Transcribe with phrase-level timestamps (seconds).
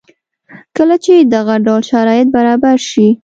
[0.75, 3.07] کله چې دغه ډول شرایط برابر شي